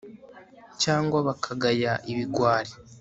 [0.81, 2.73] cyangwa bakagaya ibigwari